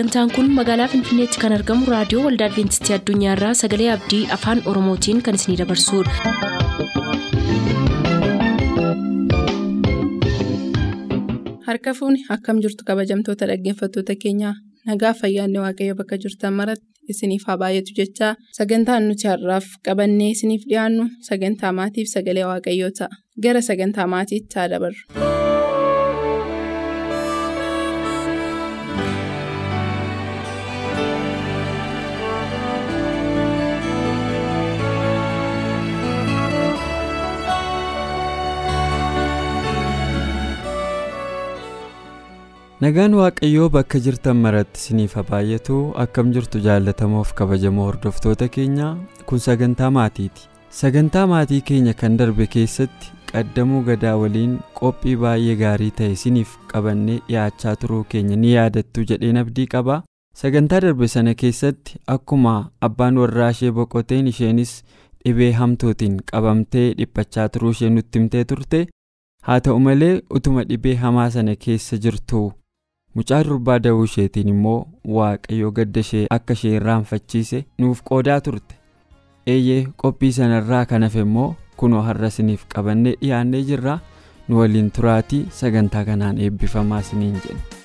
[0.00, 5.40] sagantaan kun magaalaa finfinneetti kan argamu raadiyoo waldaa adventistii addunyaarraa sagalee abdii afaan oromootiin kan
[5.40, 7.30] isinidabarsudha.
[11.68, 14.54] harka fuuni akkam jirtu kabajamtoota dhaggeeffattoota keenyaa
[14.90, 20.62] nagaa fayyaanne waaqayyo bakka jirtan maratti isiniif haa baay'atu jechaa sagantaan nuti har'aaf qabannee isiniif
[20.70, 25.00] dhiyaannu sagantaa maatiif sagalee waaqayyoo ta'a gara sagantaa maatiitti haa dabarru.
[42.80, 48.88] Nagaan waaqayyoo bakka jirtan maratti isiniif haa baay'atu akkam jirtu jaallatamoof kabajamoo hordoftoota keenya
[49.26, 50.46] kun sagantaa maatiiti.
[50.80, 57.18] Sagantaa maatii keenya kan darbe keessatti qaddamuu gadaa waliin qophii baay'ee gaarii ta'e isiniif qabannee
[57.28, 60.02] dhiyaachaa turuu keenya ni yaadattu jedheen abdii qaba.
[60.42, 62.54] Sagantaa darbe sana keessatti akkuma
[62.88, 64.72] abbaan warraa ishee boqoteen isheenis
[65.24, 68.80] dhibee hamtuutiin qabamtee dhiphachaa turuu ishee nutti himtee turte.
[69.46, 72.40] Haa ta'u malee utuma dhibee hamaa sana keessa jirtu
[73.18, 74.78] mucaa durbaa da'uu isheetiin immoo
[75.16, 78.74] waaqayyo gadda ishee akka ishee irraanfachiise nuuf qoodaa turte
[79.54, 81.48] eeyyee qophii sanarraa kan hafe immoo
[81.82, 83.98] kunoo har'a isiniif qabannee dhiyaannee jirra
[84.48, 87.79] nu waliin turaatii sagantaa kanaan eebbifamaa isiniin jenna.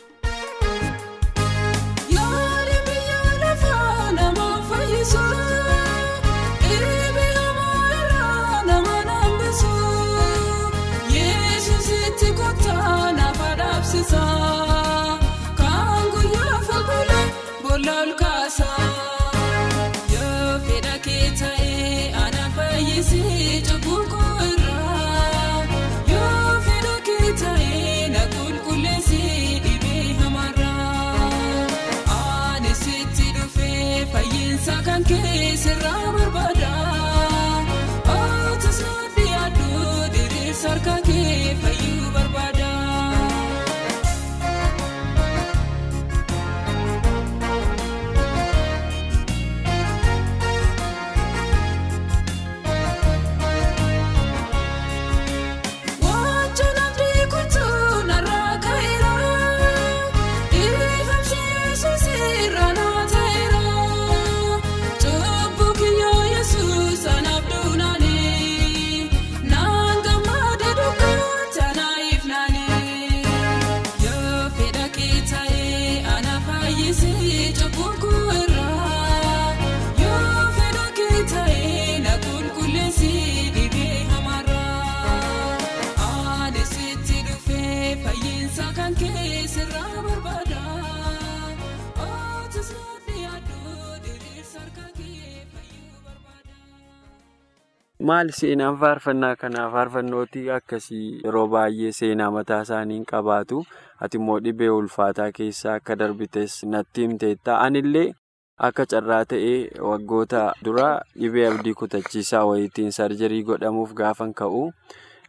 [98.08, 103.64] Maal seenaan faarfannaa kanaa faarfannootii akkasii yeroo baay'ee seenaa mataa isaanii hin qabaatu.
[104.04, 108.08] Ati immoo dhibee ulfaataa keessaa akka darbites natti himteetta anillee
[108.70, 109.58] akka carraa ta'ee
[109.92, 110.90] waggoota dura
[111.22, 114.64] dhibee abdii kutachiisaa wayitiin sarjarii godhamuuf gaafan ka'u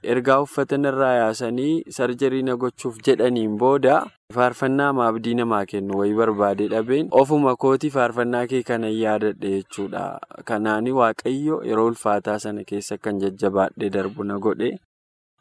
[0.02, 3.94] ergaa uffata irraa yaasanii sarjarii na gochuuf jedhaniin booda
[4.34, 10.04] faarfannaa ma abdii namaa kennu wayii barbaade dhabeen ofuma kooti faarfannaa kee kana yaadadhe jechuudha
[10.50, 14.70] kanaani waaqayyo yeroo ulfaataa sana keessa kan jajjabaadhe darbu na godhe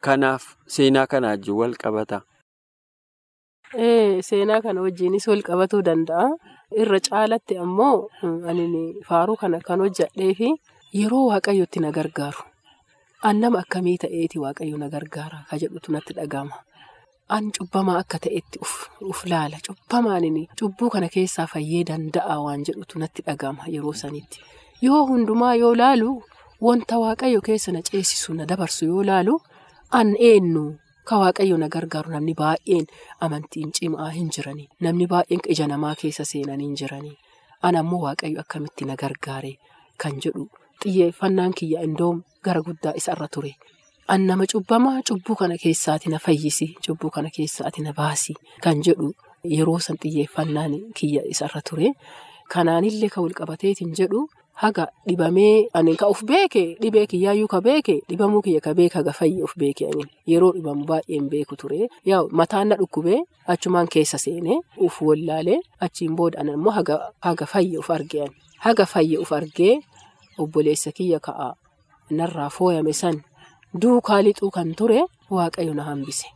[0.08, 0.44] kanaaf
[0.78, 2.22] seenaa kana wajjin wal qabata.
[3.78, 6.28] Ee, seenaa kana wajjinis wal qabatuu danda'a.
[6.82, 8.10] Irra caalatti ammoo
[8.50, 10.50] ani faaruu kana kan hojjadhee fi
[11.00, 12.44] yeroo waaqayyotti na gargaaru.
[13.28, 16.58] An nama akkamii ta'eeti waaqayyo na gargaara ka jedhutu natti dhaga'ama.
[17.36, 18.58] An cubbamaa akka ta'etti
[19.12, 19.58] uf laala.
[19.68, 20.26] Cubbamaan
[20.60, 24.38] cubbuu kana keessaa fayyee danda'a waan jedhutu natti dhaga'ama yeroo sanitti.
[24.86, 26.10] Yoo hundumaa yoo laalu
[26.62, 29.40] wanta waaqayyo keessa na ceesisu na dabarsu yoo laalu
[30.00, 30.66] an eenyu
[31.10, 32.86] ka waaqayyo na gargaaru namni baay'een
[33.26, 34.66] amantiin cimaa hin jirani.
[34.82, 37.12] Namni baay'een ija namaa keessa seenanii hin jirani.
[37.66, 39.54] An ammoo waaqayyo akkamitti na gargaare
[39.98, 40.46] kan jedhu
[40.86, 43.52] xiyyeeffannaan kiyya indoom gara guddaa isarra ture.
[44.14, 48.34] An nama cubbamaa cubbuu kana keessaati na fayyisi cubbuu kana keessaati na baasi
[48.64, 49.08] kan jedhu
[49.56, 51.90] yeroo san xiyyeeffannaan kiyya isarra ture.
[52.54, 54.28] Kanaanillee ka walqabateetiin jedhu
[54.62, 59.12] haga dhibamee ani ka uf beeke dhibee kiyyaayyuu ka beeke dhibamuu kiyya ka beeka haga
[59.20, 61.90] fayye uf beeke ani yeroo dhibamu baay'een beeku ture.
[62.06, 67.90] Yaa mataan na dhukkubee achumaan keessa seenee uf wallaalee achiin booda immoo haga fayye uf
[67.98, 68.28] argee
[68.66, 69.74] haga fayye uf argee
[70.42, 71.50] obboleessa kiyya ka'a
[72.18, 73.18] narraa fooyame san
[73.82, 75.00] duukaa lixuu kan ture
[75.36, 76.28] waaqayyo na hambise.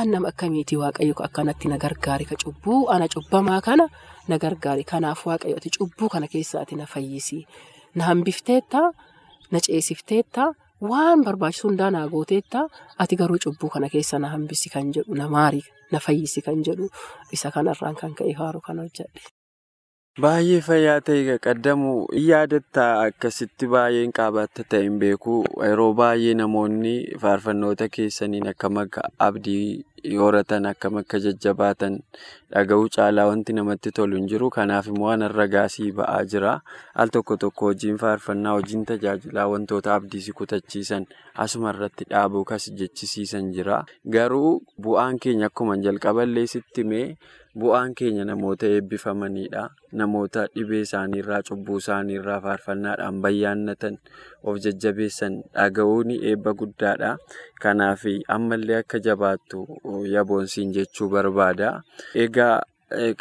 [0.00, 3.84] an nama akkamiitii waaqayyo akkanatti na gargaari ka cubbuu ana cubbamaa kana
[4.28, 7.38] na gargaari kanaaf waaqayyo ati cubbuu kana keessaati na fayyisi
[7.96, 8.80] na hambifteetta
[9.52, 10.44] na ceesifteetta
[10.90, 12.60] waan barbaachisu hundaa naa gooteetta
[13.02, 16.86] ati garuu cubbuu kana keessa na hambisi kan jedhu na maari na fayyisi kan jedhu
[17.34, 19.20] isa kanarraan kan ka'e faaruu kana hojjedhe.
[20.24, 21.90] Baay'ee fayyaa ta'e qaddamu
[22.26, 25.34] yaadatta akkasitti baay'een qaabatta ta'e hin beeku.
[25.66, 29.84] Yeroo baay'ee namoonni faarfannoota keessaniin akkam akka abdii
[30.22, 32.00] horatan akkam akka jajjabaatan
[32.56, 34.48] dhaga'uu caalaa wanti namatti tolu hin jiru.
[34.56, 36.56] Kanaaf immoo waan ragaasii ba'aa jira.
[37.04, 41.04] Al tokko tokko hojiin faarfannaa hojiin tajaajilaa wantoota abdii si kutachiisan
[41.46, 43.82] asuma irratti dhaabuu kas jechisiisan jira.
[44.08, 47.08] Garuu bu'aan keenya akkuma jalqaballee sitti mee.
[47.56, 49.62] Bu'aan keenya namoota eebbifamanidha.
[50.00, 53.96] Namoota dhibee isaaniirraa cubbuu isaaniirraa faarfannaadhaan bayyaannatan
[54.44, 57.10] of jajjabeessan dhaga'uun eebba guddaadha.
[57.62, 58.04] Kanaaf
[58.36, 59.64] ammallee akka jabaattu
[60.14, 61.70] yaboonsiin jechuu barbaada.
[62.24, 62.56] Egaa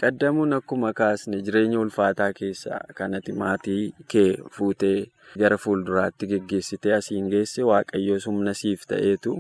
[0.02, 4.98] qaddamuun akkuma kaasne jireenya ulfaataa keessa kanatti maatii kee fuutee
[5.40, 9.40] gara fuulduraatti geggeessitee asiin geesse waaqayyoo humna siif ta'eetu.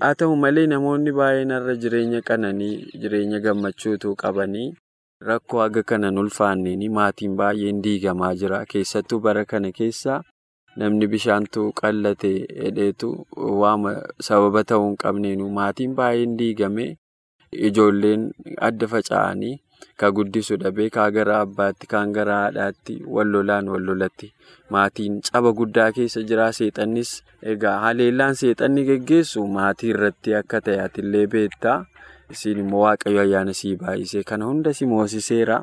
[0.00, 4.68] Haa ta'u malee namoonni baay'een irra jireenya qananii jireenya gammachuutu qabanii
[5.28, 8.58] rakkoo haga kanan ulfaanneen maatiin baay'een diigamaa jira.
[8.72, 10.18] Keessattuu bara kana keessa
[10.82, 12.32] namni bishaantu qallate
[12.64, 13.08] hedheetu
[13.62, 13.92] waama
[14.28, 15.48] sababa ta'uu hin qabneenu.
[15.60, 16.86] Maatiin baay'een diigame
[17.68, 18.28] ijoolleen
[18.68, 19.54] adda faca'anii
[20.00, 24.32] ka guddisu dhabee kaa gara abbaatti kaan gara haadhaatti wal lolaan wal lolatti.
[24.70, 27.10] Maatiin caba guddaa keessa jira seexannis.
[27.42, 31.78] Egaa haleellaan seexanni geggeessu maatii irratti akka ta'e atillee beektaa?
[32.30, 35.58] Isin immoo waaqayyo ayyaana sii baay'isee kana hunda si moosiseera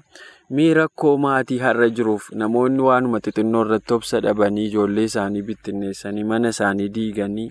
[0.57, 6.53] mii rakkoo maatii har'a jiruuf namoonni waanuma xixinnoo irratti obsa dhabanii ijoollee isaanii bittinneessanii mana
[6.55, 7.49] isaanii diiganii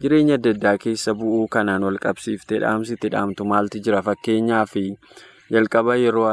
[0.00, 4.00] jireenya adda addaa keessa bu'uu kanaan wal qabsiiftee dhaamsitti dhaamtu maaltu jira?
[4.08, 4.72] Fakkeenyaaf.
[5.52, 6.30] Jalqaba yeroo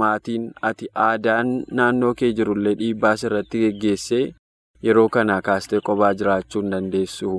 [0.00, 4.22] maatiin ati aadaan naannoo kee jirullee dhiibbaa sirratti geggeessee
[4.88, 7.32] yeroo kana kaastee kophaa jiraachuu hin dandeessu.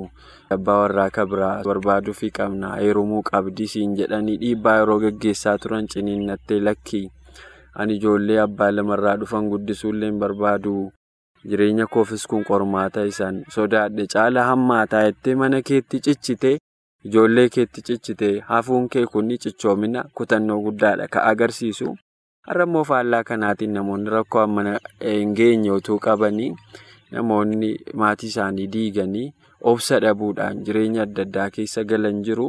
[0.56, 6.60] Abbaa warraa kabiraa barbaaduu fi qabna heerumuu qabdii siin jedhanii dhiibbaa yeroo geggeessaa turan ciniinnattee
[6.68, 7.06] lakkii
[7.82, 10.74] ani ijoollee abbaa lamarraa dhufan guddisuullee hin barbaadu.
[11.50, 14.06] Jireenya koofis kun qormaata isaan sodaadhe.
[14.12, 16.52] Caala hammaataa jettee mana keetti cichite.
[17.04, 21.88] Ijoollee keetti cichite hafuun kee kun cichoomina kutannoo guddaadha ka agarsiisu
[22.48, 24.62] har'a immoo faallaa kanaatiin namoonni rakkoo amma
[25.02, 26.50] hin geenye utuu qabanii
[27.16, 27.70] namoonni
[28.02, 29.26] maatii isaanii diiganii
[29.72, 32.46] obsa dhabuudhaan jireenya adda addaa keessa galan jiru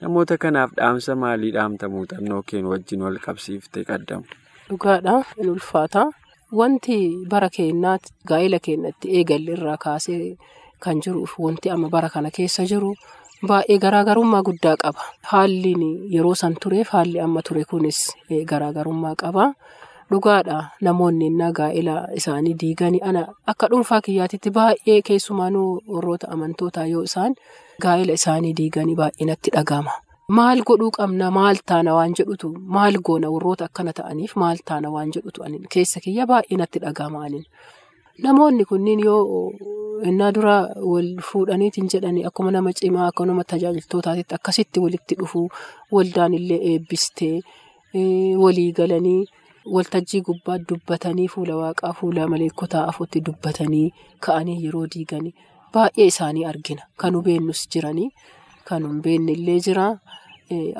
[0.00, 4.24] namoota kanaaf dhaamsa maalii dhaamta muuxannoo keen wajjin wal qabsiifte qaddamu.
[4.68, 6.06] Dhugaadha in ulfaata
[6.62, 6.96] wanti
[7.34, 10.36] bara keenyaatti gaa'ela keenyatti eegalle irraa kaasee
[10.86, 12.94] kan jiruuf wanti amma bara kana keessa jiru.
[13.44, 15.00] Baay'ee garaagarummaa guddaa qaba.
[15.30, 15.72] Haalli
[16.14, 17.98] yeroo san tureef haalli amma ture kunis
[18.52, 19.52] garaagarummaa qaba.
[20.10, 20.56] Dhugaadha
[20.86, 27.34] namoonni innaa gaa'ela isaanii diiganii ana akka dhuunfaa kiyyaatitti baay'ee keessumaanuu warroota amantootaa yoo isaan
[27.84, 29.92] gaa'ela isaanii diiganii baay'ee natti dhagama.
[30.38, 35.10] Maal godhuu qabna maal taana waan jedhutu maal goona warroota akkana ta'aniif maal taana waan
[35.16, 35.44] jedhutu
[35.74, 37.26] keessa kiyya baay'ee natti dhagama.
[38.24, 39.52] Namoonni kunniin yoo
[40.10, 40.54] innaa dura
[40.92, 45.48] wal fuudhaniitiin jedhanii akkuma nama cimaa akkuma nama tajaajiltootaatitti akkasitti walitti dhufuu
[45.96, 47.34] waldaan illee eebbistee
[48.44, 49.26] walii galanii
[49.76, 53.86] waltajjii gubbaa dubbatanii fuula waaqaa fuula maleekotaa afuutti dubbatanii
[54.26, 55.34] ka'anii yeroo diiganii
[55.74, 56.82] baay'ee isaanii argina.
[56.96, 58.08] Kan hubeennus jiranii
[58.68, 59.86] kan hin beekne illee jira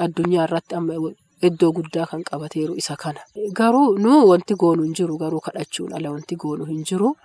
[0.07, 0.95] addunyaa irratti amma
[1.43, 3.21] iddoo guddaa kan qabateeru isa kana.
[3.53, 7.17] Garuu nu wanti goonu hin jiru garuu kadhachuun ala wanti goonu hin jiru.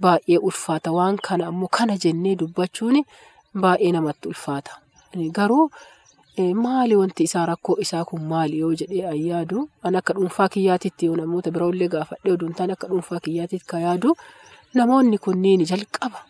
[0.00, 3.02] Baay'ee ulfaata waan kana ammoo kana jennee dubbachuun
[3.54, 4.72] baay'ee namatti ulfaata.
[5.36, 5.70] Garuu
[6.54, 11.06] maali wanti isaa rakkoo isaa kun maali yoo jedhee an yaadu an akka dhuunfaa kiyyaatitti
[11.06, 14.12] yoo namoota biroollee gaafadhee oduun ta'an akka dhuunfaa kiyyaatitti kan yaadu
[14.74, 16.20] namoonni kunniin jalqaba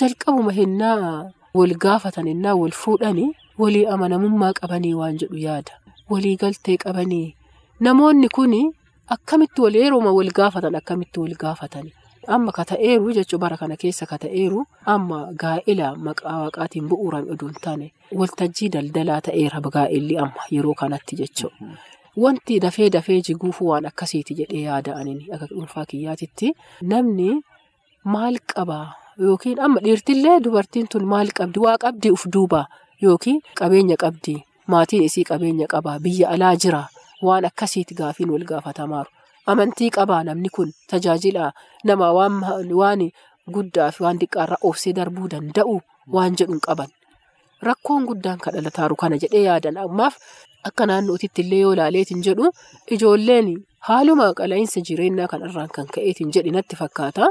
[0.00, 5.72] jalqabuma hennaa wal gaafatan hennaa wal fuudhanii walii amanamummaa qabanii waan jedhu yaada.
[6.12, 7.34] Walii galtee qabanii
[7.86, 8.54] namoonni kun
[9.14, 11.92] akkamitti wal yerooma wal gaafatan akkamitti wal gaafatani.
[12.34, 14.60] Amma ka ta'eeru jechuun bara kana keessa ka ta'eeru
[14.94, 17.88] amma gaa'ela maqaa waaqaatiin bu'uuraan oduun taane
[18.20, 21.74] waltajjii daldalaa ta'eera gaa'elli amma yeroo kanatti jechuudha.
[22.22, 26.52] Wanti dafee dafee jiguufu waan akkasiiti jedhee yaada'aniin akka dhuunfaa kiyyaatitti
[26.92, 27.28] namni
[28.14, 28.86] maal qabaa
[29.26, 32.66] yookiin amma dhiirtillee dubartiin tun maal qabdi waa qabdi uf duubaa
[33.02, 34.34] yookiin qabeenya qabdi
[34.66, 36.82] maatiin isii qabeenya qabaa biyya alaa jira
[37.26, 39.10] waan akkasiiti gaafiin wal gaafatamaaru.
[39.46, 41.52] Amantii qabaa namni kun tajaajila
[41.84, 43.02] nama waan
[43.54, 45.80] guddaa fi waan xiqqaarraa obsee darbuu danda'u
[46.14, 46.90] waan jedhuun qaban.
[47.66, 50.14] rakkoon guddaan kan dhalataaru kana jedhee yaadan ammaaf
[50.68, 52.48] akka naannootitti illee yoo ilaaleetiin jedhu
[52.94, 53.50] ijoolleen
[53.88, 57.28] haaluma qala'iinsa jireenyaa kanarraan kan ka'eetiin jedhi natti fakkaata.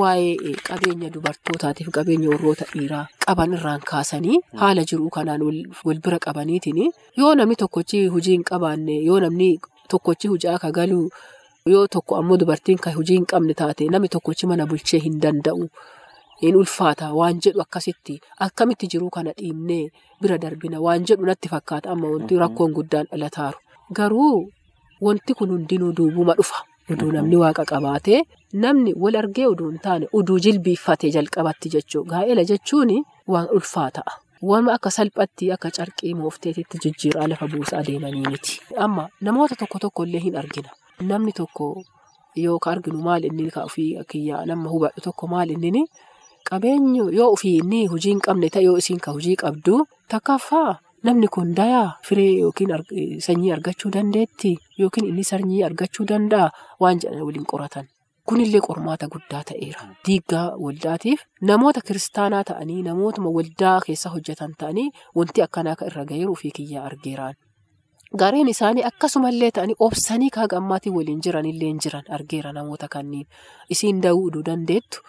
[0.00, 5.42] Waa'ee qabeenya dubartootaatiif qabeenya warroota dhiiraa qaban irraan kaasanii haala jiruu kanaan
[5.88, 6.80] wal bira qabaniitiin
[7.20, 9.48] yoo namni tokkochi hojii hin qabaanne yoo namni
[9.94, 11.00] tokkochi hojii akka galu
[11.74, 15.68] yoo tokko ammoo dubartiin hojii hin qabne taate namni tokkochi mana bulchee hin danda'u.
[16.48, 18.14] In ulfaata waan jedhu akkasitti
[18.46, 19.84] akkamitti jiruu kana dhiibnee
[20.22, 23.58] bira darbina waan jedhu natti fakkaata amma wanti rakkoon guddaan dhalataaru.
[23.96, 24.48] Garuu
[25.06, 26.64] wanti kun hundinuu duubuma dhufa.
[26.90, 28.20] Uduu namni waaqa qabaatee
[28.64, 32.10] namni wal argee uduu hin taane uduu jilbiiffatee jalqabatti jechuudha.
[32.12, 32.90] Gaa'ela jechuun
[33.32, 34.12] waan ulfaata'a.
[34.50, 38.60] Waan akka salphatti akka carqii moofteetitti jijjiiraa lafa buusaa adeemanii miti.
[38.76, 40.70] Amma namoota tokko tokko illee hin argina.
[41.10, 41.68] Namni tokko
[42.36, 45.84] yoo ka arginu maal inni ka ofii kiyyaa nama hubadhu tokko maal inni
[46.50, 51.28] qabeenyu yoo ofii inni hojii hin qabne ta'e yoo isiin ka hojii qabdu takkaffaa namni
[51.34, 57.46] kun dayaa firee yookiin sanyii argachuu dandeetti yookiin inni sanyii argachuu danda'a waan jedhan waliin
[57.52, 57.86] qoratan.
[58.28, 59.86] Kunillee qormaata guddaa ta'eera.
[60.06, 66.32] Diiggaa waldaatiif namoota kiristaanaa ta'anii namootuma waldaa keessa hojjetan ta'anii wanti akkanaa kan irra gaheeru
[66.36, 67.34] ofii kiyyaa argeeraan.
[68.20, 73.26] Gareen isaanii akkasumallee ta'anii obsanii kaaga ammaatiin waliin jiranillee jiran argeera namoota kanniin.
[73.70, 75.02] Isiin da'uu uduu dandeettu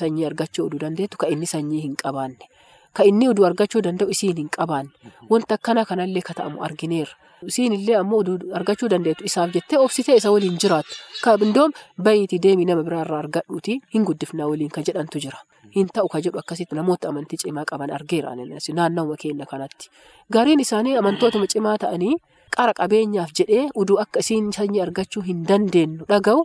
[0.00, 2.48] sanyii argachuu uduu dandeettu kan inni sanyii hin qabaanne.
[2.94, 4.90] Kan inni uduu argachuu danda'u isiin hin qabaanne.
[5.30, 7.14] Wanta akkanaa kanallee ka ta'amu argineerra.
[7.50, 10.94] Isiin illee ammoo uduu argachuu dandeettu isaaf jettee obsitee isa waliin jiraattu.
[11.24, 11.72] Kan indoom
[12.08, 15.40] bayiitii deemii nama biraarraa argadhuuti hin guddifnaa waliin ka jedhantu jira.
[15.74, 19.90] Hin ta'u ka jedhu akkasitti namoota amantii cimaa qaban argeera naannawuma keenya kanatti.
[20.32, 22.14] Gariin isaanii amantootuma cimaa ta'anii
[22.56, 26.44] qara qabeenyaaf jedhee uduu akka isiin sanyii argachuu hin dandeenyu dhaga'u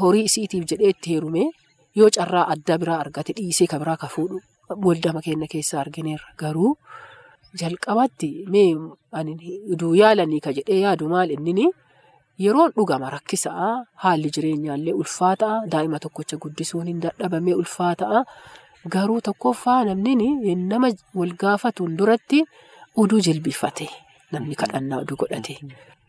[0.00, 1.44] horii isiitiif jedhee itti heerume
[2.00, 4.40] yoo carraa adda biraa argate dhiisee ka biraa ka fuudhu
[4.86, 6.72] waldama keenya keessaa argineerra garuu.
[7.60, 8.68] Jalqabatti mee
[9.72, 11.66] uduu yaalanii ka jedhee yaadu maal inni
[12.44, 18.24] yeroon dhugama rakkisaa haalli jireenyaallee ulfaataa daa'ima tokkocha guddisuun hin dadhabamee ulfaataa
[18.94, 22.40] garuu tokkoffaa namni nama wal gaafatuun duratti
[23.04, 23.86] uduu jilbifate
[24.32, 25.58] namni kadhannaa uduu godhate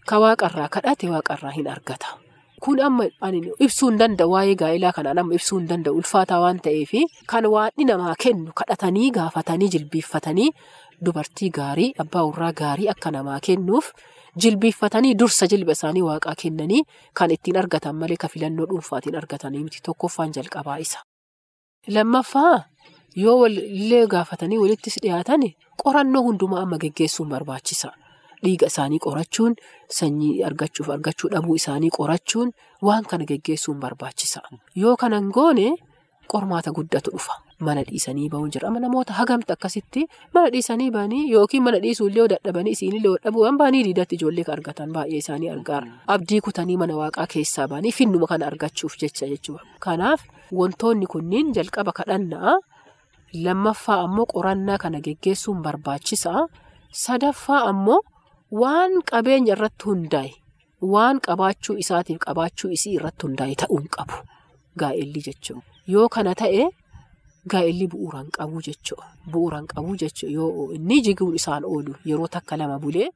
[0.10, 2.07] ka waaqarraa kadhate waaqarraa hin argata.
[2.63, 3.05] Kun amma
[3.65, 6.91] ibsuu hin danda'u waa'ee gaa'elaa kanaan amma ibsuu hin danda'u ulfaataa waan ta'eef
[7.34, 10.50] kan waaqni namaa kennu kadhatanii gaafatanii jilbiiffatanii.
[11.05, 13.89] Dubartii gaarii abbaa warraa gaarii akka namaa kennuuf
[14.43, 16.84] jilbiiffatanii dursa jilba isaanii waaqaa kennanii
[17.20, 21.00] kan ittiin argatan malee ka filannoo dhuunfaatiin argatanii miti tokkoffaan jalqabaa isa.
[21.88, 22.63] Lammaffaa
[23.15, 25.43] yoo walillee gaafatanii walittis dhiyaatan
[25.84, 27.91] qorannoo hundumaa amma geggeessuun barbaachisa.
[28.43, 29.55] Dhiiga isaanii qorachuun
[30.00, 34.41] sanyii argachuuf argachuu dhabuu isaanii qorachuun waan kana geggeessuun barbaachisa.
[34.75, 35.67] Yoo kanan goone
[36.31, 37.33] qormaata guddatu dhufa.
[37.63, 38.69] Mana dhiisanii bahuun jira.
[38.69, 40.01] Namoota hagamta akkasitti
[40.33, 44.91] mana dhiisanii bahanii yookiin mana dhiisuullee dadhabanii isiinillee dadhabuu waan bahanii diidatti ijoollee kan argatan
[44.95, 45.88] baay'ee isaanii argaara.
[46.15, 49.63] Abdii kutanii mana waaqaa keessaa bahanii finnuma kana argachuuf jecha jechuudha.
[49.79, 52.57] Kanaaf wantoonni kunniin jalqaba kadhannaa
[53.45, 56.47] lammaffaa ammoo qorannaa kana geggeessuun barbaachisaa.
[56.91, 58.00] Sadaffaa ammoo
[58.62, 60.31] waan qabeenya irratti hundaa'e
[60.93, 64.15] waan qabaachuu isaatiif qabaachuu isii irratti hundaa'e ta'uun qabu.
[64.81, 65.63] Gaa'elli jechuudha.
[65.93, 66.63] Yoo kana ta'e.
[67.51, 69.05] Gaa'elli bu'uuraan qabuu jechuudha.
[69.31, 73.10] Bu'uuraan qabuu jechuudha yoo inni jiguun isaan oolu yeroo takka lama bulee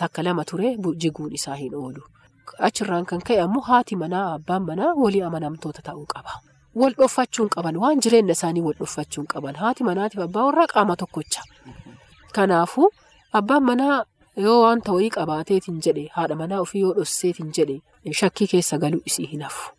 [0.00, 0.68] takka lama ture
[1.02, 2.02] jiguun isaa hin oolu.
[2.68, 6.32] Achirraan kan ka'e ammoo haati manaa abbaan manaa walii amanamtoota ta'uu qaba.
[6.80, 11.42] Wal dhoffachuun qaban waan jireenya isaanii wal dhoffachuun qaban haati manaatiif abbaa warraa qaama tokkocha.
[12.36, 12.88] Kanaafuu
[13.38, 13.96] abbaan manaa
[14.44, 17.76] yoo wanta wayii qabaateetiin jedhe haadha manaa ofii yoo dhosseetiin jedhe
[18.20, 19.70] shakkii keessa galuu isii hin hafu.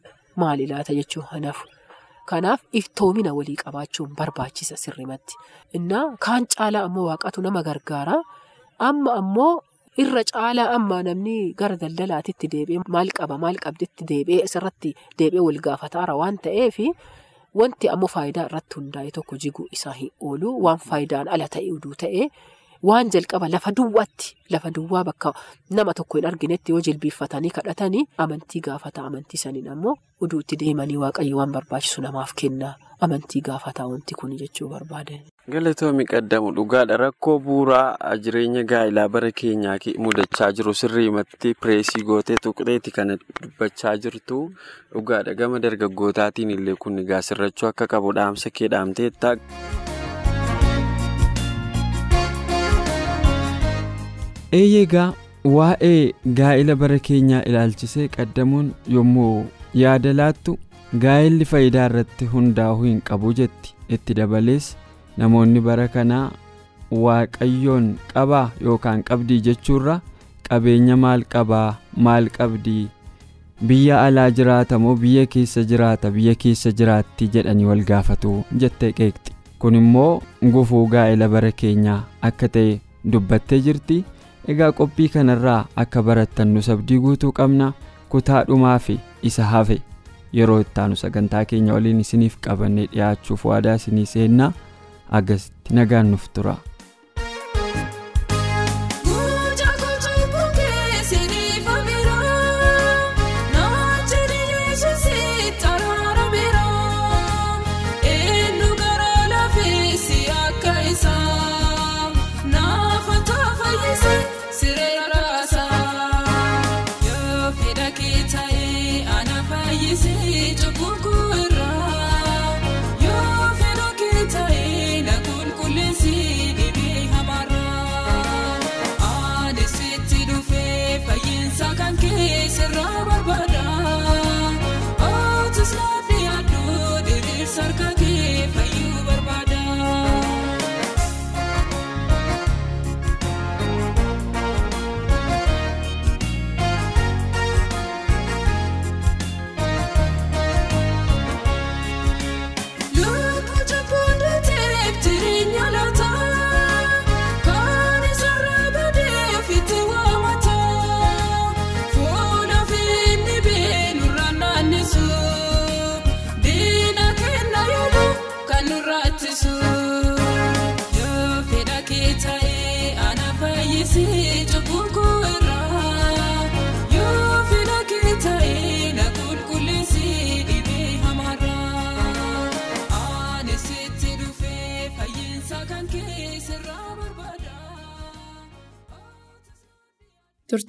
[0.41, 1.67] Maali laata jechuun hin hafu.
[2.31, 5.35] Kanaaf iftoomina walii qabaachuun barbaachisa sirrimatti.
[5.79, 8.17] Innaa kaan caalaa ammoo waaqatu nama gargaara.
[8.89, 9.53] Amma ammoo
[10.03, 15.61] irra caalaa amma namni gara daldalaatitti deebi'ee maal qaba maal qabditti deebi'ee asirratti deebi'ee wal
[15.69, 16.77] gaafataara waan ta'eef
[17.61, 21.95] wanti ammoo faayidaa irratti hundaa'e tokko jiguu isaa hin oolu waan faayidaan ala ta'e uduu
[22.03, 22.27] ta'e
[22.83, 25.33] waan jalqaba lafa duwwaatti lafa duwwaa bakka
[25.69, 29.03] nama tokko hin arginetti yoo jilbiiffatanii kadhatanii amantii gaafata.
[29.03, 32.75] Amantii saniin ammoo uduutti deemanii waaqayyo waan barbaachisu namaaf kenna.
[32.99, 35.19] Amantii gaafataa wanti kun jechuu barbaadan.
[35.49, 36.97] Galatoomii qaddamu dhugaadha.
[36.97, 40.73] Rakkoo bu'uuraa jireenya gaa'ilaa bara keenyaa mudachaa jiru.
[40.73, 44.41] Sirriimatti pireesii gootee tuqxeeti kana dubbachaa jirtu
[44.93, 45.33] dhugaadha.
[45.35, 49.37] Gama dargaggootaatiin illee kun egaa sirrachuu akka qabu dhaamsa kee dhaamteetta.
[54.51, 55.13] Eeyyeegaa
[55.55, 59.45] waa'ee gaa'ila bara keenyaa ilaalchisee qaddamuun yommuu
[59.83, 60.57] yaada laattu
[61.05, 64.69] gaa'illi faayidaa irratti hundaa'uu hin qabu jetti itti dabalees
[65.23, 66.25] namoonni bara kanaa
[67.05, 69.99] waaqayyoon qabaa yookaan qabdii jechuurra
[70.49, 71.69] qabeenya maal qabaa
[72.07, 72.83] maal qabdii
[73.69, 79.33] biyya alaa jiraata moo biyya keessa jiraata biyya keessa jiraatti jedhanii wal gaafatu jettee qeeqxi
[79.63, 80.11] kun immoo
[80.55, 82.75] gufuu gaa'ela bara keenyaa akka ta'e
[83.13, 83.97] dubbattee jirti
[84.53, 87.73] egaa qophii kanarraa akka barattan nus abdii guutuu qabna
[88.13, 88.99] kutaa dhumaa fi
[89.29, 89.77] isa hafe
[90.37, 94.51] yeroo ittaanu sagantaa keenya waliin isiniif qabannee dhiyaachuuf waadaa isinii seennaa
[95.19, 96.55] agasitti nagaan nuuf tura.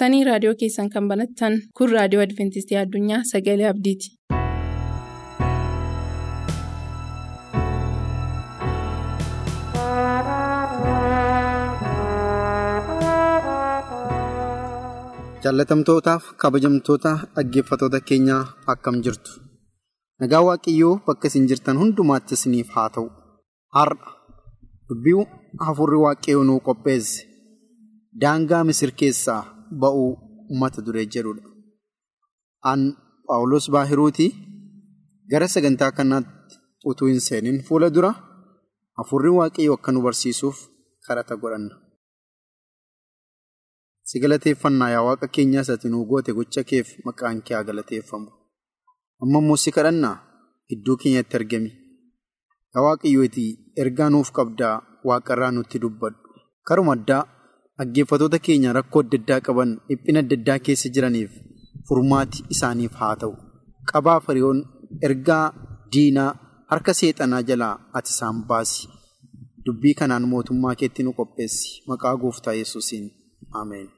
[0.08, 4.08] Turtanii raadiyoo keessan kan banattan kun raadiyoo adventistii addunyaa sagalee abdiiti.
[15.42, 19.30] jaallatamtootaaf kabajamtoota dhaggeeffatoota keenyaa akkam jirtu?
[20.20, 23.06] Nagaa waaqayyoo bakka isin jirtan hundumaatti isiniif haa ta'u.
[23.76, 24.16] Har'a.
[24.88, 25.28] Dubbii
[25.66, 27.28] hafuurri waaqayyoo nuu qopheesse.
[28.20, 30.08] Daangaa misir keessaa ba'uu
[30.50, 31.42] uummata duree jedhudha.
[32.70, 32.80] An
[33.26, 34.30] Paawulos Baahiruutii
[35.30, 36.56] gara sagantaa kanaatti
[36.90, 38.10] utuu hin seenin fuula dura
[38.98, 40.56] hafuurri waaqayyoo akka nu barsiisuuf
[41.06, 41.74] kadhata godhanna.
[44.08, 48.28] Si galateeffannaa yaa waaqa keenyaa isatti nuu goote gocha keef maqaan kee haa galateeffamu.
[49.22, 50.16] Amma immoo si kadhannaa
[50.74, 51.70] iddoo keenyatti argami.
[52.74, 53.44] Yaa waaqayyooti
[53.82, 54.74] ergaa nuuf qabdaa
[55.08, 56.18] waaqarraa nutti dubbadhu.
[56.68, 57.22] Karuma addaa
[57.78, 61.30] dhaggeeffatoota keenya rakkoo adda addaa qaban dhiphina adda addaa keessa jiraniif
[61.88, 63.34] furmaati isaaniif haa ta'u.
[63.90, 64.58] Qabaa firiyoon
[65.08, 65.44] ergaa
[65.92, 66.30] diinaa
[66.70, 68.82] harka seexanaa jalaa ati isaan baasi.
[69.64, 71.68] Dubbii kanaan mootummaa keetti nu qopheessi.
[71.88, 73.06] Maqaa gooftaa yesuusiin
[73.60, 73.88] Ameen.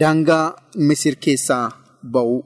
[0.00, 0.46] Daangaa
[0.88, 1.66] Misir keessaa
[2.14, 2.40] ba'uu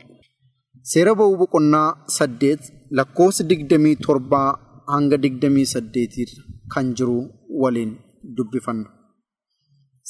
[0.91, 2.63] Seera ba'uu boqonnaa saddeet
[2.99, 4.49] lakkoofsa digdamii torbaa
[4.93, 6.27] hanga digdamii saddeetii
[6.73, 7.19] kan jiru
[7.63, 7.93] waliin
[8.37, 8.89] dubbifanna.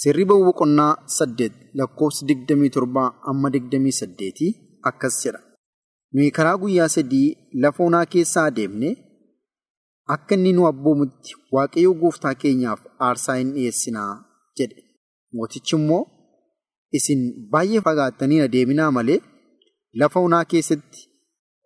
[0.01, 4.51] Seerri ba'uu boqonnaa saddeet lakkoofsa digdamii torbaa amma digdamii saddeetii
[4.90, 5.40] akkas jedha.
[6.14, 7.27] Nuyi karaa guyyaa sadii
[7.62, 8.90] lafa onaa keessaa adeemne
[10.14, 14.11] akka inni nu abboomutti waaqayyo gooftaa keenyaaf aarsaa hin dhiyeessinaa
[14.59, 14.81] jedhe.
[15.37, 16.03] Mootichi immoo
[16.98, 17.20] isin
[17.53, 19.20] baay'ee fagaattanii adeeminaa malee
[20.03, 21.01] lafa onaa keessatti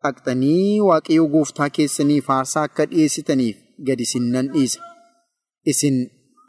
[0.03, 3.57] dhaqxanii waaqayyo gooftaa keessaniif aarsaa akka dhiyeessitaniif
[3.87, 4.81] gad isin nan dhiisa.
[5.73, 5.97] Isin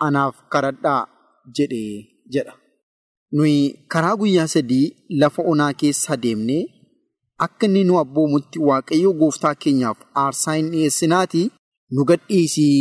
[0.06, 1.02] anaaf kadhadhaa
[1.58, 1.98] jedhee
[2.34, 2.54] jedha.
[3.36, 3.60] Nuyi
[3.94, 4.86] karaa guyyaa sadii
[5.22, 6.64] lafa onaa keessa adeemnee
[7.46, 11.46] akka inni nu abboomutti waaqayyo gooftaa keenyaaf aarsaa hin dhiyeessinaatii
[11.96, 12.80] nu gadhiisii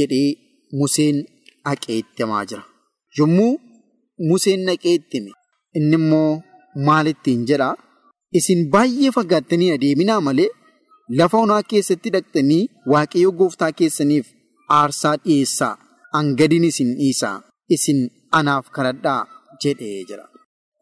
[0.00, 0.28] jedhee
[0.78, 1.16] Museen
[1.64, 2.62] dhaqee itti himaa jira.
[3.18, 3.52] Yommuu
[4.28, 5.32] Museen dhaqee itti hime
[5.78, 6.42] inni immoo
[6.86, 7.74] maalittiin jedhaa?
[8.38, 10.48] Isin baay'ee fagaattanii adeeminaa malee
[11.20, 14.26] lafa onaa keessatti dhaqxanii waaqayyo gooftaa keessaniif
[14.78, 15.74] aarsaa dhiyeessaa
[16.14, 17.36] hangadin isin dhiisaa
[17.76, 18.00] isin
[18.38, 19.20] anaaf kadhadhaa
[19.62, 20.24] jedhee jira.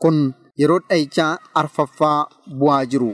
[0.03, 0.17] Kun
[0.61, 2.19] yeroo dhahichaa arfaffaa
[2.61, 3.11] bu'aa jiru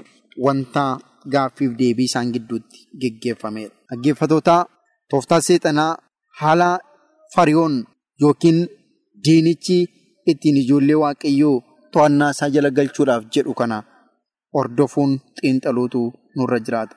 [0.46, 0.84] wanta
[1.32, 3.74] gaaffiif deebii isaan gidduutti geggeeffameera.
[3.90, 4.62] Dhaggeeffatootaa
[5.10, 5.92] tooftaa seexanaa
[6.40, 6.70] haala
[7.34, 7.74] fariyoon
[8.22, 8.58] yookiin
[9.24, 9.78] diinichi
[10.30, 11.56] ittiin ijoollee waaqayyoo
[11.92, 13.78] to'annaa isaa jala galchuudhaaf jedhu kana
[14.54, 16.02] hordofuun xiinxaluutu
[16.36, 16.96] nurra jiraata.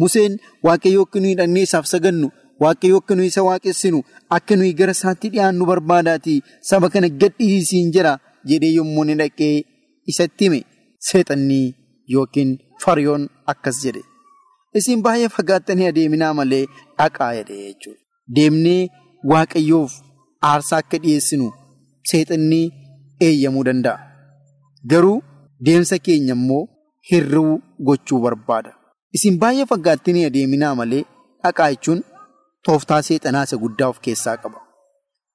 [0.00, 0.32] Museen
[0.66, 2.28] waaqayyoo akka nuyi dhaqnee isaaf sagannu
[2.62, 3.98] waaqayyo akka nuyi isa waaqessinu
[4.36, 6.38] akka nuyi gara isaatti dhiyaannu barbaadaatii
[6.70, 8.12] saba kana gadhiisiin jira
[8.52, 9.54] jedhee yommuu inni dhaqee
[10.12, 10.60] isatti hime
[11.08, 11.66] seexannii
[12.14, 12.50] yookiin
[12.84, 14.02] fariyoon akkas jedhe.
[14.78, 16.64] Isin baay'ee fagaattanii adeeminaa malee
[16.98, 18.00] dhaqaa jedhe jechuudha.
[18.36, 18.82] Deemnee
[19.32, 19.92] waaqayyoof
[20.50, 21.46] aarsaa akka dhiyeessinu
[22.10, 22.66] seexannii
[23.28, 23.98] eeyyamuu danda'a.
[24.90, 25.16] Garuu
[25.66, 26.62] deemsa keenya immoo
[27.10, 27.54] hir'uu
[27.86, 28.70] gochuu barbaada.
[29.16, 31.02] Isin baay'ee fagaattanii adeeminaa malee
[31.44, 32.00] dhaqaa jechuun
[32.66, 34.58] tooftaa seexanaa isa guddaa of keessaa qaba.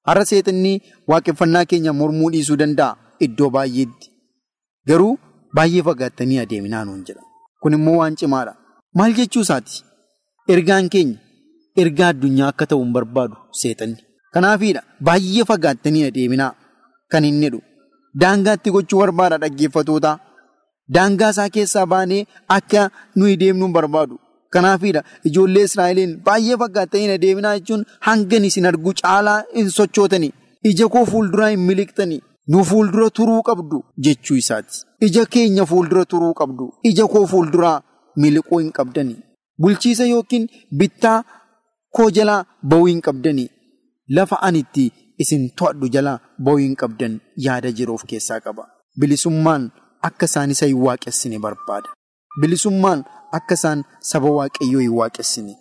[0.08, 0.76] Har'a seexannii
[1.10, 4.06] waaqeffannaa keenya mormuu dhiisuu danda'a iddoo baay'eetti.
[4.88, 5.12] Garuu
[5.56, 7.22] baay'ee fagaattanii adeeminaa nuun jedha.
[7.62, 8.52] Kun immoo waan cimaadha.
[8.98, 9.74] Maal jechuu isaati?
[10.54, 11.18] Ergaan keenya
[11.82, 14.00] ergaa addunyaa akka ta'u hin barbaadu seexanni.
[14.34, 16.52] Kanaafiidha baay'ee fagaattanii adeeminaa
[17.14, 17.60] kan inni jedhu.
[18.22, 20.12] Daangaatti gochuu barbaada dhaggeeffatoota.
[20.94, 22.22] Daangaa isaa keessaa baanee
[22.58, 22.82] akka
[23.16, 24.14] nuyi deemnu hin barbaadu.
[24.54, 30.32] Kanaafiidha ijoollee Israa'eliin baay'ee fagaattanii adeeminaa jechuun hangan isin argu caalaa hin sochootanii.
[30.70, 32.20] Ija koo fuulduraa hin miliqxanii.
[32.52, 34.76] Nu fuuldura turuu qabdu jechuu isaati.
[35.06, 36.64] Ija keenya fuuldura turuu qabdu.
[36.90, 37.76] Ija koo fuulduraa
[38.24, 39.16] miliquu hin qabdanii.
[39.62, 40.48] Bulchiisa yookiin
[40.82, 41.18] bittaa
[41.98, 43.48] koo jalaa ba'uu hin qabdanii.
[44.16, 44.84] Lafa ani itti
[45.24, 47.12] isin to'adhu jalaa ba'uu hin qabdan
[47.46, 48.64] yaada jiru of keessaa qaba.
[49.00, 49.70] Bilisummaan
[50.08, 51.88] akka isaan isa hin waaqessine barbaada.
[52.40, 53.04] Bilisummaan
[53.38, 55.54] akka isaan saba waaqayyoo hin waaqessine.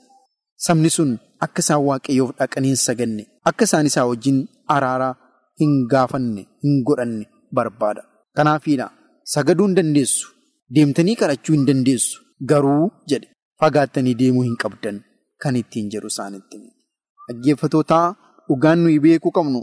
[0.66, 1.12] Sabni sun
[1.46, 3.24] akka isaan waaqayyoof dhaqanii hin saganne.
[3.50, 4.40] Akka isaan isaa wajjin
[4.76, 5.14] araaraa
[5.62, 7.26] hin gaafanne hin godhanne
[7.60, 8.02] barbaada.
[8.38, 8.88] Kanaafiidha
[9.36, 10.26] sagaduu hin dandeessu.
[10.76, 12.16] Deemtanii kadhachuu hin dandeessu.
[12.52, 13.28] Garuu jedhe
[13.62, 14.98] fagaattanii deemuu hin qabdan
[15.46, 16.58] kan ittiin jedhu isaanitti.
[17.28, 18.06] Dhaggeeffatootaa
[18.48, 19.62] dhugaan nuyi beekuu qabnu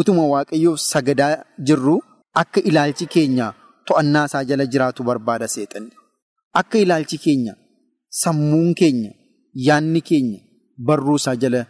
[0.00, 1.34] utuma waaqayyoof sagadaa
[1.70, 1.96] jirru
[2.42, 3.46] akka ilaalchi keenya
[3.88, 5.90] to'annaa isaa jala jiraatu barbaada seexanni.
[6.60, 7.54] Akka ilaalchi keenya
[8.22, 9.10] sammuun keenya
[9.66, 10.40] yaanni keenya
[10.86, 11.60] barruu isaa jala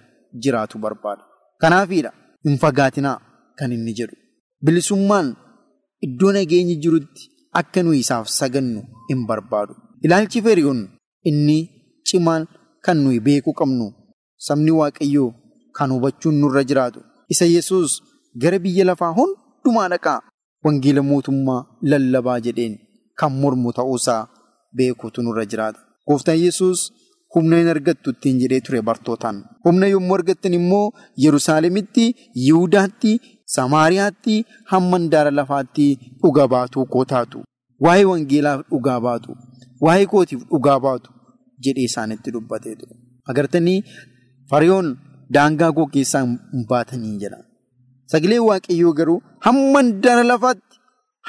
[0.43, 1.23] jiraatu barbaada.
[1.63, 2.11] Kanaafiidha
[2.45, 3.19] hin fagaatinaa
[3.59, 4.17] kan inni jedhu.
[4.65, 5.29] Bilisummaan
[6.07, 7.23] iddoo nageenyi jirutti
[7.61, 9.75] akka nuyi isaaf sagannu hin barbaadu.
[10.05, 10.81] Ilaalchi feriyoon
[11.31, 11.59] inni
[12.09, 12.43] cimaan
[12.85, 13.87] kan nuyi beekuu qabnu
[14.49, 15.31] sabni waaqayyoo
[15.77, 17.01] kan hubachuun nurra jiraatu.
[17.33, 17.93] Isa Yesuus
[18.43, 20.19] gara biyya lafaa hundumaa dhaqaa
[20.65, 22.75] wangeela mootummaa lallabaa jedheen
[23.19, 24.23] kan mormu ta'uusaa
[24.79, 25.81] beekuutu nurra jiraata.
[26.09, 26.81] Gooftaan Yesuus
[27.35, 29.37] humna hin argattu ittiin jedhee ture bartootaan.
[29.65, 30.85] Humna yommuu argattan immoo
[31.25, 32.05] Yerusaalemitti,
[32.47, 33.13] Yihudaatti,
[33.57, 34.37] Samaariyaatti,
[34.73, 35.87] hamma handaara lafaatti
[36.23, 37.39] dhugaa baatuu koo taatu.
[37.85, 39.31] Waa'ee wangeelaaf dhugaa baatu.
[39.87, 41.11] Waa'ee kootiif dhugaa baatu
[41.67, 42.95] jedhee isaanitti dubbatee ture.
[43.33, 43.79] Agartanii
[44.51, 44.89] fariyoon
[45.37, 47.39] daangaa koo keessaa hin baatanii jedha.
[48.13, 50.77] Sagalee waaqayyoo garuu hamma handaara lafaatti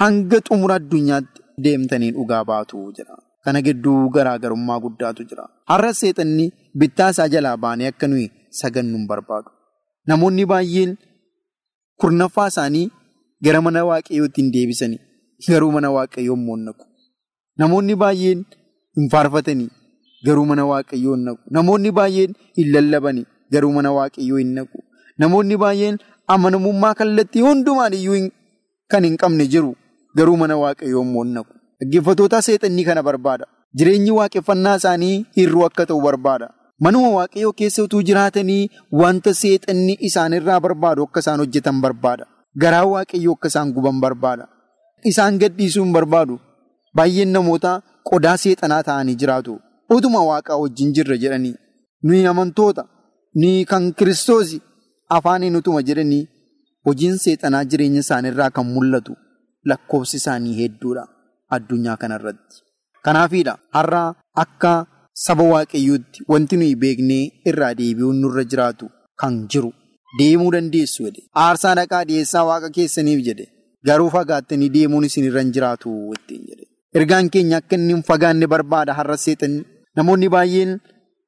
[0.02, 3.16] hanga xumura addunyaatti deemtanii dhugaa baatu jedha.
[3.48, 5.46] Kana gidduu garaagarummaa guddaatu jira.
[5.72, 6.46] Har'a seexanni
[6.80, 8.26] bittaa isaa jalaa baanee akka nuyi
[8.62, 9.50] sagannu hin barbaadu.
[10.12, 10.92] Namoonni baay'een
[12.02, 12.86] kurnaffaa isaanii
[13.48, 15.00] gara mana waaqayyootti hin deebisanii
[15.48, 16.84] garuu mana waaqayyoo immoo naqu.
[17.64, 18.40] Namoonni baay'een
[19.00, 19.70] hin faarfatanii
[20.30, 21.42] garuu mana waaqayyoo hin naqu.
[21.58, 24.78] Namoonni baay'een hin lallabanii garuu mana waaqayyoo hin naqu.
[25.24, 25.96] Namoonni baay'een
[26.36, 28.24] amanamummaa kallattii hundumaan iyyuu
[28.92, 29.72] kan hin qabne jiru
[30.22, 31.54] garuu mana waaqayyoo immoo hin naqu.
[31.82, 33.46] Dhaggeeffattoota seexannii kana barbaada.
[33.78, 36.48] Jireenyi waaqeffannaa isaanii hir'uu akka ta'u barbaada.
[36.84, 38.70] Manuma waaqayyoo keessa utuu jiraatanii
[39.02, 42.26] wanta seexanni isaanirraa barbaadu akka isaan hojjetan barbaada.
[42.62, 44.46] Garaa waaqayyoo akka isaan guban barbaada.
[45.12, 46.40] Isaan gadhiisuu hin barbaadu.
[46.98, 47.72] Baay'een namoota
[48.10, 49.60] qodaa seexanaa ta'anii jiraatu.
[49.98, 51.56] Utuma waaqaa wajjin jirra jedhanii.
[52.04, 52.84] Nuyi amantoota.
[53.36, 54.62] Nuyi kan kiristoosii
[55.18, 56.24] afaaniin utuma jedhanii
[56.90, 59.14] hojiin seexanaa jireenya isaaniirraa kan mul'atu
[59.72, 61.04] lakkoofsi isaanii hedduudha.
[61.56, 62.56] Addunyaa kanarratti.
[63.06, 64.04] Kanaafiidha har'a
[64.44, 64.72] akka
[65.26, 68.86] saba waaqayyootti wanti nuyi beeknee irraa deebi'uun nurra jiraatu
[69.22, 69.72] kan jiru
[70.20, 71.22] deemuu dandeessu jedhe.
[71.46, 73.46] Aarsaa dhaqaa dhiyeessaa waaqa keessaniif jedhe.
[73.88, 76.66] Garuu fagaattanii deemuun isin irra hin jiraatu ittiin jedhe.
[77.00, 79.62] Ergaan keenya akka inni hin fagaanne barbaada har'a seexanni.
[79.98, 80.72] Namoonni baay'een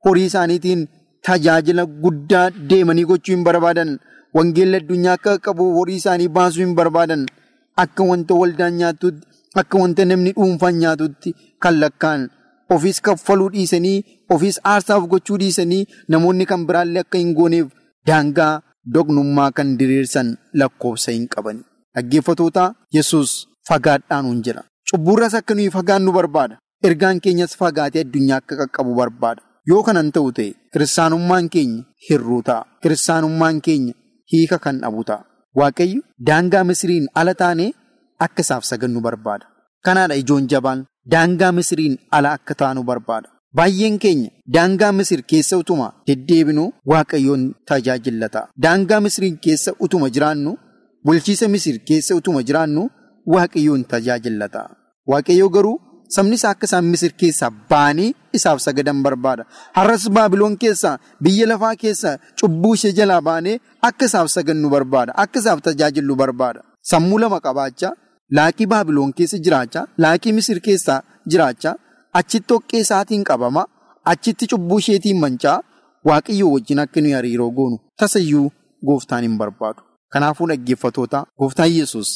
[0.06, 0.82] horii isaaniitiin
[1.28, 3.92] tajaajila guddaa deemanii gochuu hin barbaadan.
[4.38, 7.26] Wangeelli addunyaa akka qabu horii isaanii baasuu hin barbaadan.
[7.84, 9.26] Akka wanta waldaan nyaatutti.
[9.56, 11.34] Akka wanta namni dhuunfaan nyaatutti
[11.64, 12.30] kan lakkaan
[12.76, 13.98] ofiis kaffaluu dhiisanii
[14.36, 17.68] ofiis aarsaaf gochuu dhiisanii namoonni kan biraallee akka hin gooneef
[18.08, 18.54] daangaa
[18.94, 21.62] doqnummaa kan diriirsan lakkoofsa hin qabani.
[21.96, 23.32] Dhaggeeffatoota Yesuus
[23.70, 24.64] fagaadhaanuun jira.
[24.92, 26.58] Cubburras akka nuyi fagaannu barbaada.
[26.84, 29.42] Ergaan keenyas fagaatee addunyaa akka qaqqabu barbaada.
[29.70, 32.62] Yoo kanan ta'u ta'e kiristaanummaan keenya hir'uu ta'a.
[32.84, 33.94] Kiristaanummaan keenya
[34.32, 35.26] hiika kan dhabu ta'a.
[35.60, 37.72] Waaqayyo daangaa Misiriin ala taanee
[38.26, 39.46] akka isaaf sagannu barbaada.
[39.86, 43.30] Kanaadha ijoon jabaan daangaa Misiriin ala akka taanu barbaada.
[43.58, 48.42] Baay'een keenya daangaa Misir keessa utuma deddeebinu Waaqayyoon tajaajillata.
[48.64, 50.52] Daangaa Misir keessa utuma jiraannu
[51.06, 52.84] bulchiisa Misir keessa utuma jiraannu
[53.34, 54.62] Waaqayyoon tajaajillata.
[55.12, 55.78] Waaqayyoo garuu
[56.16, 59.44] sabni isaa akka isaan Misir keessaa baanii isaaf sagadan barbaada.
[59.78, 65.12] Har'as Baabiloon keessaa biyya lafaa keessaa cubbuu ishee jalaa baanee akka isaaf sagannu barbaada.
[65.24, 66.62] Akka isaaf tajaajilu barbaada.
[66.92, 67.94] Sammuu lama qabaachaa
[68.38, 71.02] laaqii Baabiloon keessa jiraachaa laaqii Misir keessaa
[71.34, 71.76] jiraachaa
[72.22, 73.64] achitti dhoqqee isaatiin qabama
[74.14, 75.58] achitti cubbuu isheetiin mancaa
[76.10, 78.48] waaqayyoo wajjin akka nuyi hariiroo goonu tasayyuu
[78.88, 79.82] gooftaan hin barbaadu.
[80.14, 82.10] Kanaafuu dhaggeeffatoota gooftaan Yesuus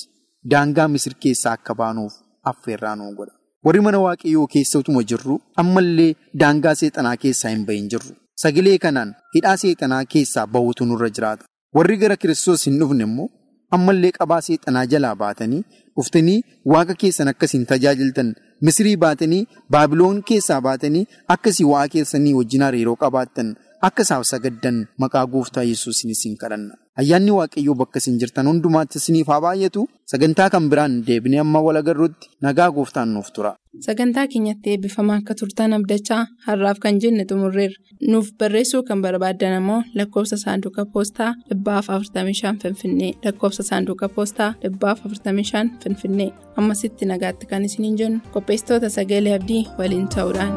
[0.52, 2.13] daangaa Misir keessaa akka baanuuf
[2.52, 3.34] affeerraa nuu godha.
[3.65, 8.12] Warri mana waaqayyoo keessa utuma jirru ammallee daangaa seexanaa keessaa hin bahin jirru.
[8.43, 11.43] Sagalee kanaan hidhaa seexanaa keessaa bahuutu nurra jiraata.
[11.76, 13.30] Warri gara Kiristoos hin dhufne immoo
[13.78, 15.62] ammallee qabaa seexanaa jalaa baatanii
[15.97, 16.39] dhuftanii
[16.73, 18.34] waaqa keessan akkasiin tajaajiltan.
[18.62, 23.56] Misirii baatanii Baabiloon keessaa baatanii akkasii waaqa keessanii wajjin hariiroo qabaattan
[23.88, 26.74] akka isaaf sagaddan maqaa gooftaa Yesuusin isin kadhanna.
[27.02, 31.80] Ayyaanni waaqayyoo bakka isin jirtan hundumaatti isiniif haa baay'atu sagantaa kan biraan deebinee amma wal
[31.82, 33.52] agarruutti nagaa gooftaan nuuf tura.
[33.88, 37.78] Sagantaa keenyatti eebbifamaa akka turtan abdachaa har'aaf kan jenne xumurreerra.
[38.12, 45.04] Nuuf barreessuu kan barbaaddan ammoo lakkoofsa saanduqa poostaa dhibbaaf 45 Finfinnee lakkoofsa saanduqa poostaa dhibbaaf
[45.12, 50.54] 45 Finfinnee ammasitti nagaatti kan isiniin jennu qopheessitoota sagalee abdii waliin ta'uudhaan.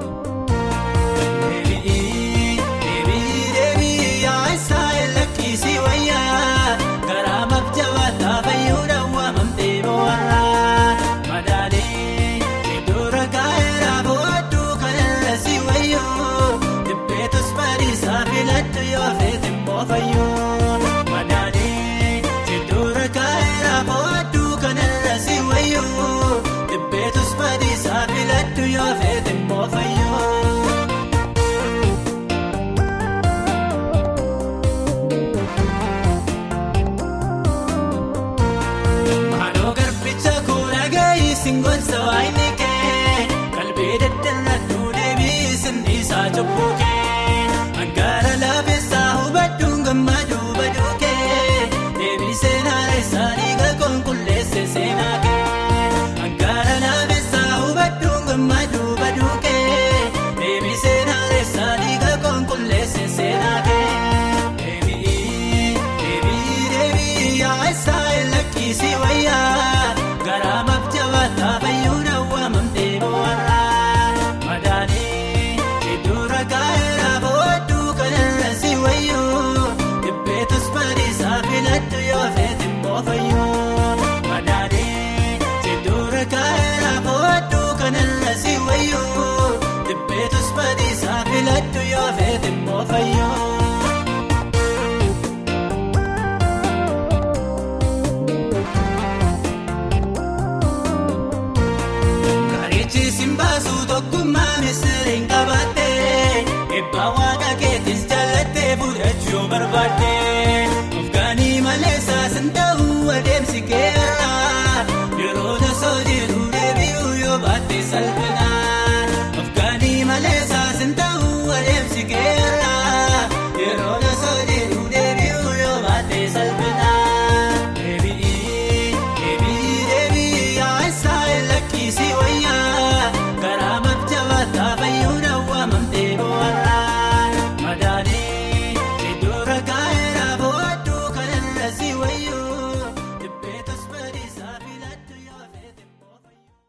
[46.37, 46.76] Simbaasuu tokkummaa misiriin